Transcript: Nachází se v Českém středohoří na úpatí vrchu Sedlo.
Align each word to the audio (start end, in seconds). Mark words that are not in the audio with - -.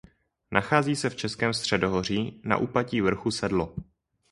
Nachází 0.51 0.95
se 0.95 1.09
v 1.09 1.15
Českém 1.15 1.53
středohoří 1.53 2.41
na 2.43 2.57
úpatí 2.57 3.01
vrchu 3.01 3.31
Sedlo. 3.31 3.75